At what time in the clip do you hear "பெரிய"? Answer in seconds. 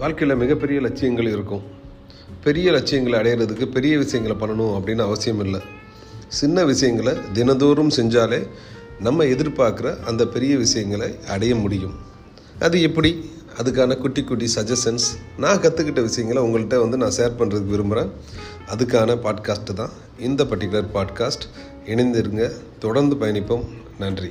2.44-2.70, 3.66-3.98, 10.26-10.56